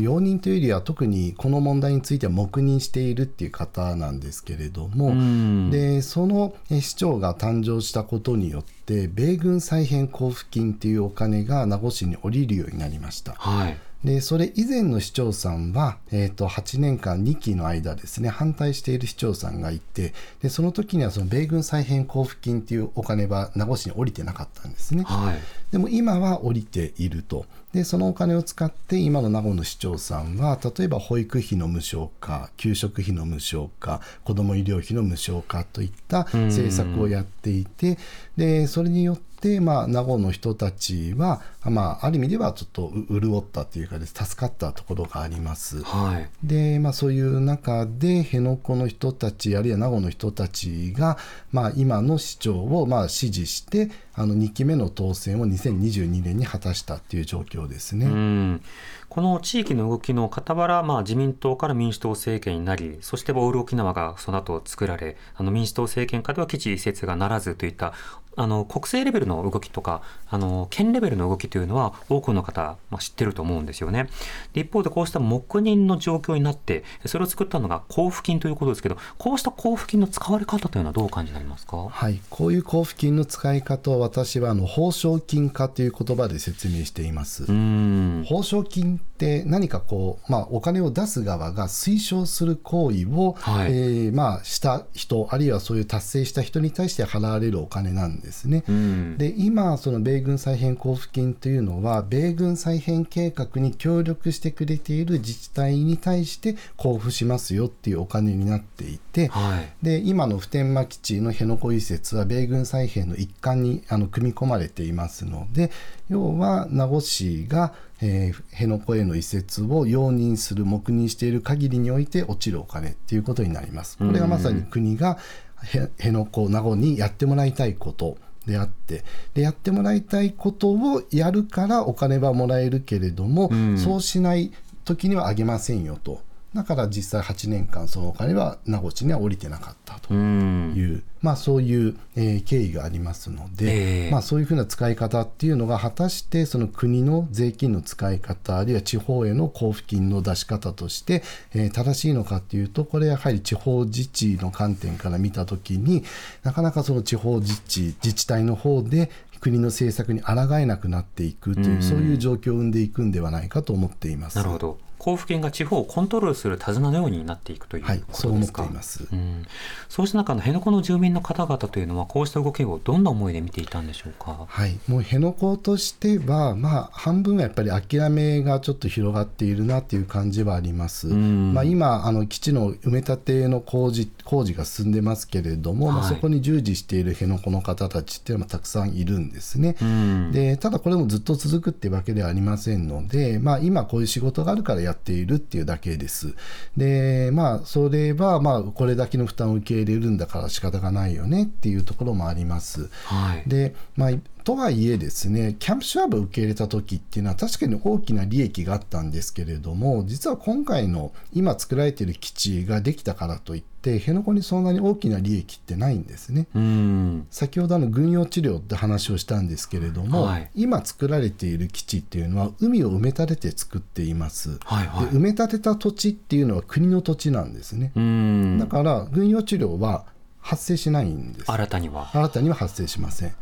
[0.00, 13.34] 容認というよりは特にこの問題については黙認しているっていう方なんですけれども、うんでそのえ市長が誕生したことによって米軍再編交付金っていうお金が名護市に降りるようになりました。
[13.34, 13.76] はい
[14.06, 25.02] でそれ以前の市長さんは、えー、と8年間2期の間ですね反対している市長さんがいてでその時にはその米軍再編交付金っていうお金は名護市に降りてなかったんですね。
[25.02, 27.44] はいでも今は降りていると。
[27.72, 37.98] で、そのお金を使って、今の名護の市長さんは、例えば保育費の無償化、給食費の無償化、子ども医療費の無償化といった政策をやっていて、
[38.36, 45.82] で、それによって、まあ、名護の人たちは、まあ、ある意味ではちょっとう潤ったというかです、助かったところがあります。
[45.82, 51.16] はいで、まあ、そういう中で辺野古の人たちあるいは名護の人たちが、
[51.50, 58.06] まあ、今の市長をまあ支持してあの2期目の当選を2022年に果たしたっていう状況ですね。
[58.06, 58.60] うん
[59.08, 67.94] この地域の動きの傍ら、まあ、自民党から民主党政権になり、そしてオール沖縄がその後作られ、あの民主党政権下では基地移設がならずといった、
[68.36, 74.08] あの国政レベルの動きとか、あの県レベルの動きというのは多くの方、まあ、知ってると思うんですよね。
[74.52, 81.88] で一方でこうした黙認の状況になって、それを作ったのが交付金ということですけど、こうした交付金の使われ方というのはどうお感じになりますか？
[81.90, 87.44] はい、こういう交付金の使い方を私はあの報奨金化という言葉で説明しています。
[87.44, 93.72] うん報奨金って何かこう、まあ、お金を出す側が推奨する行為を、はい。
[93.72, 98.62] えーまあ、した人あるいはそういう達成した人に対して払われるお金なんですね。
[98.68, 99.16] うん。
[99.16, 109.72] で今その米軍再編交付金というのは米軍再編計画に協力してくれている自治体に対して交付しますよっていうお金になっていて、はい。
[109.82, 115.70] で今の普天間基地の辺野古移設は米軍再編の一環にあの組み込まれていますので
[116.10, 123.98] 要は名護市が、えー辺野古への移設を容認する黙認している限りにおいて落ちるお金っていうことになります。
[123.98, 125.18] これがまさに国が
[125.62, 133.78] へ辺野古名護にやってもらいたいことであってでやってもらいたいことをやるからお金はもらえるけれども、ん。
[133.78, 134.52] そうしない
[134.84, 136.20] 時にはあげませんよと
[136.56, 151.22] だから実際8年間そのお金は名護市には降りてなかったとうんいう、まあ、そういう、えー経緯がありますので、ええまあ、そういうふうな使い方っていうのが果たしてその国の税金の使い方あるいは地方への交付金の出し方として、
[151.54, 156.04] えー正しいのかっていうとこれやはり地方自治の観点から見た時に
[156.42, 164.36] なかなかその地方自治自治体の方で国の政策に抗えなくなっていくという、うんそういう状況を生んでいくんではないかと思っています。
[164.36, 164.78] なるほど。
[165.06, 168.72] 交付金が地方をコントロールする手綱のようになっていくというはい、こそう思ってとですか。
[168.72, 169.06] います。
[169.12, 169.46] うん、
[169.88, 174.46] そうした中の辺野古の住民の方々というのはこうした動きをどんな思いで見ていたんでしょうか？
[174.48, 181.06] はい、もう辺野古としては、まあ、半分はやっぱり諦めがちょっと広がっているなっていう感じはあります。
[181.06, 189.76] んまあ、今あの基地の埋め立ての工事工事が進んでますけれども、まあ、はいそこに従事している辺野古の方たちっていうのはたくさんいるんですね。
[189.80, 196.34] うんでただこれもずっと続くっていうわけではありませんので、まあ、今こういう仕事があるからやっているっていうだけです。
[196.76, 202.88] でまあそれはまあこれだけの負担を受け入れるんだから仕方がないよねっていうところもあります。
[203.04, 203.48] はい。
[203.48, 204.10] で、まあ、
[204.46, 216.46] とはいえですね、キャンプシュワブを受け入れた時っていうのは確かに大きな利益があったんですけれども、実は今回の今作られている基地ができたからといって、辺野古にそんなに大きな利益ってないんですね。
[216.54, 217.26] うん。
[217.28, 224.60] 先ほどあの軍用治療って話をしたんですけれども、はい今作られている基地っていうのは海を埋め立てて作っています。
[224.62, 227.90] はいはいで埋め立てた土地っていうのは国の土地なんですね。
[227.96, 228.58] うん。
[228.60, 230.04] だから軍用治療は
[230.38, 231.50] 発生しないんです。
[231.50, 232.10] 新たには。
[232.12, 233.34] 新たには発生しません。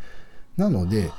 [0.57, 1.11] なので、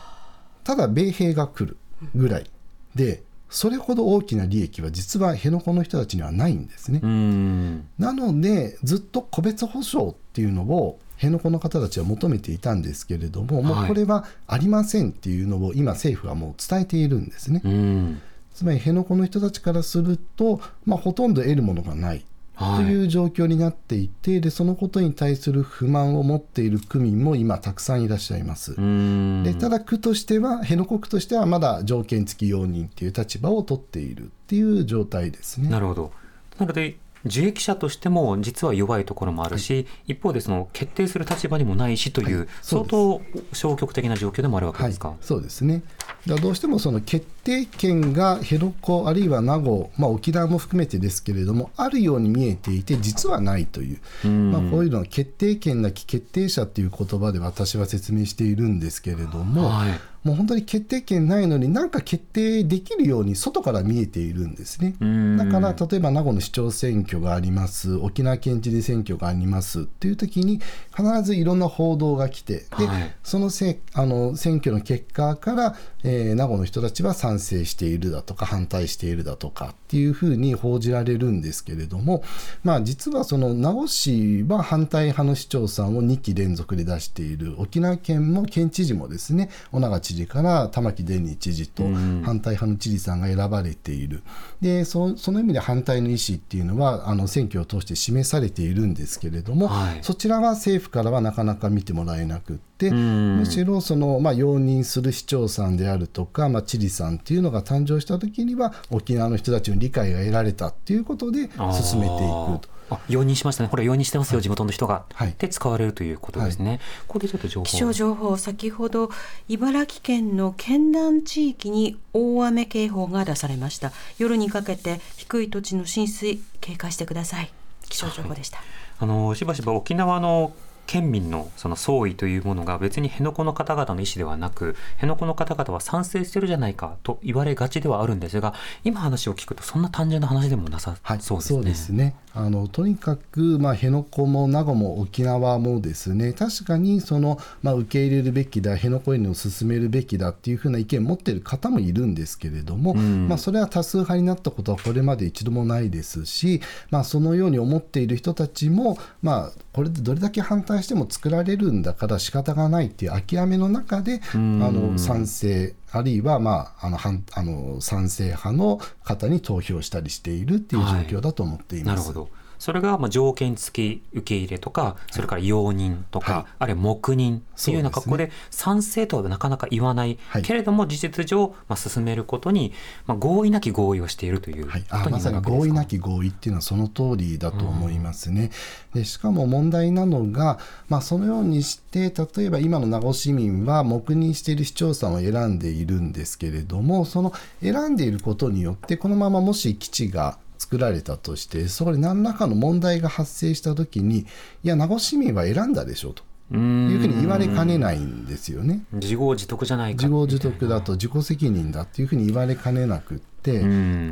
[0.64, 1.78] ただ米兵が来る
[2.16, 2.50] ぐらい
[2.96, 7.00] で、それほど大きな利益は実は辺野古の人たちにはないんですね。
[7.02, 7.88] うん。
[7.98, 17.62] なので、ずっと個別保障っていうのを辺野古の方たちは求めていたんですけれども、もはいうこれはありませんっていうのを今、政府はもう伝えているんですね。
[17.64, 18.22] うん。
[18.54, 22.26] つまり辺野古の人たちからすると、まあ、ほとんど得るものがない。
[22.56, 28.74] はいという状況になっていてでそのことに対する不満を持っている区民も今たくさんいらっしゃいます。
[28.78, 29.44] うん。
[29.44, 35.70] でただ区としては辺野古区としてはまだ条件付き容認っていう立場を取っているっていう状態ですね。
[35.70, 36.12] なるほど。
[36.58, 43.22] なので、受益者としても実は弱いところもあるし、はい、一方でその決定する立場にもないしという、はい、相当
[43.54, 45.16] 消極的な状況でもあるわけですか？
[45.22, 45.84] そうですね。
[46.26, 64.96] どうしてもその決定権が辺野古あるいは名護、まあ、沖縄も含めてですけれどもあるように見えていて実はないという、うまあ、こういうのは決定権なき決定者っていう言葉で私は説明しているんですけれども、はい、もう本当に決定権ないのになんか決定できるように外から見えているんですね。
[65.38, 67.96] だから例えば名護の市長選挙があります。
[67.96, 70.60] 沖縄県知事選挙がありますっていう時に
[70.96, 82.24] 必ずいろんな報道が来てで、はい、そのせあの選挙の結果から、えー、名護の人たちは賛成しているだとか反対しているだとかっていうふうに報じられるんですけれども、
[82.64, 94.24] まあ、実はその名護市は反対派の市長さんを2期連続で出している沖縄県も県知事もですね尾長知事から玉城デニー知事と反対派の知事さんが選ばれている、
[94.62, 112.75] でそその意味で反対の意思っていうのはあの選挙を通して示されているんですけれども、はい、そちらは政府からはなかなか見てもらえなくって、むしろその、まあ、容認する市長さんであるとか、まあ、知事さんっていうのが誕生した時には沖縄の人たちの理解が得られたっていうことで進めていくと。
[112.90, 119.10] あ容認しましたね、これ、容認してますよ、はい、地元の人が、はい、で使われるということですね、はい、ここでちょっと情報気象情報、先ほど
[119.48, 127.52] 茨城県の県南地域に大雨警報が出されました、夜にかけて低い土地の浸水、警戒してください。
[127.88, 128.60] 気象情報でした、
[129.00, 130.54] あのしばしば沖縄の
[130.88, 141.36] 県民のその総意というものが別に辺野古の方々の意思ではなく辺野古の方々は賛成してるじゃないかと言われがちではあるんですが今話を聞くとそんな単純な話でもなさそうですね。
[141.36, 156.62] はい、そうですねあのとにかく、まあ、辺野古も名護も沖縄もですね確かにその、まあ、受け入れるべきだ辺野古への進めるべきだっていうふうな意見を持っている方もいるんですけれども、うん、まあ、それは多数派になったことはこれまで一度もないですし、
[156.92, 172.08] まあ、そのように思っている人たちも、まあ、これでどれだけ反対しても作られるんだから仕方がないっていう諦めの中で、あの賛成あるいは、まあ、あの反あの賛成派の方に投票したりしているっていう状況だと思っています。
[172.10, 182.74] はい、なるほどそれがまあ条件付き受け入れとか、それから容認とか、はい、あるいは黙認というような格好で、賛成とはなかなか言わない、はい、けれども事実上、まあ、進めることに、
[183.06, 188.52] まあ、合意なき合意をしているということにまさに合意なき合意っていうのはその通りだと思いますね。
[188.94, 204.26] うん、でしかも問題なのが、まあ、そのようにして例えば今の名護市民は黙認している市長さんを選んでいるんですけれどもその選んでいることによってこのままもし基地が作られたとしてそこで何らかの問題が発生した時にい
[204.64, 206.24] や名護市民は選んだでしょうと。
[206.52, 206.60] いう
[207.00, 208.84] ふうに言われかねないんですよね。
[208.94, 213.64] 自業自得じゃない自業自得だと自己責任だっていうふうに言われかねなくって、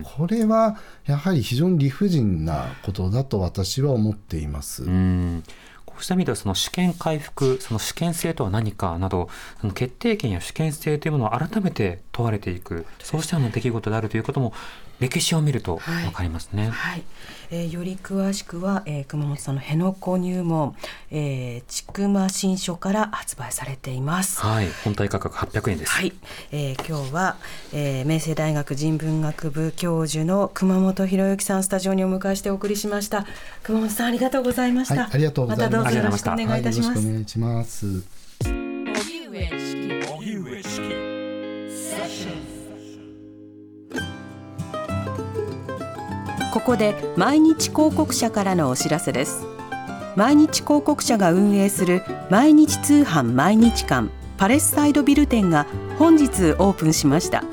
[0.03, 4.83] これはやはり非常に理不尽なことだと私は思っています。
[6.03, 9.29] こうした意味ではその主権回復、その主権性とは何かなど、
[9.61, 14.51] その決定権や主権性というものを改めて問われていく、そうしたような出来事であるということも
[14.99, 16.63] 歴史を見るとわかりますね。
[16.63, 17.03] はい、はい、
[17.53, 20.75] えー、より詳しくは、えー、熊本さんの辺野古入門、
[21.11, 24.41] えー、ちくま新書から発売されています。
[24.41, 25.91] はい、本体価格800円です。
[25.91, 26.13] はい、
[26.51, 27.35] えー、今日は、
[27.71, 33.27] えー、明星大学人文学部教授の熊本博之さんスタジオにお迎えしてお送りしました。
[33.61, 34.95] 熊本さんありがとうございました。
[34.95, 35.79] はい、ありがとうございました。
[35.79, 36.87] またどうぞよろしくお願いいたします。
[36.89, 38.22] はい、よろしくお願いします。
[46.53, 49.43] ここで毎日広告社からのお知らせです。
[50.15, 55.65] 毎日広告社が運営する毎日通販毎日館パレスサイドビル店が
[55.97, 57.43] 本日オープンしました。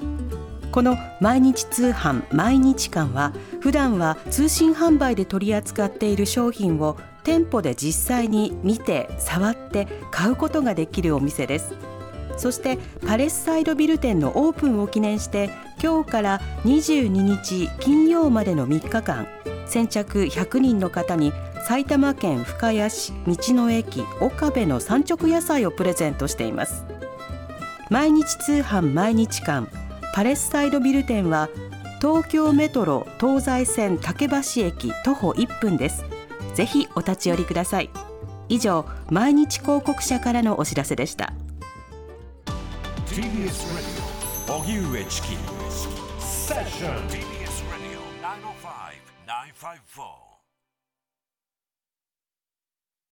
[0.71, 3.33] この毎日通販毎日館は
[3.63, 11.75] 普段は通信販売で取り扱っている商品を店舗で実際に見て触って買うことができるお店です。
[12.37, 15.51] そしてパレスサイドビル店のオープンを記念して
[15.83, 19.27] 今日から22日金曜までの3日間
[19.67, 21.33] 先着100人の方に
[21.67, 26.85] 埼玉県深谷市道の駅岡部の産直野菜をプレゼントしています。
[27.89, 29.69] 毎日通販毎日館
[30.15, 31.49] パレスサイドビル店は
[32.01, 36.05] 東京メトロ東西線竹橋駅徒歩1分です。
[36.55, 37.91] ぜひお立ち寄りください。
[38.49, 41.33] 以上毎日広告社からのお知らせでした。
[43.07, 43.49] TBS
[44.49, 45.50] Radio 荻上チキ。
[46.51, 48.01] セッション TBS Radio
[49.25, 50.20] 905-954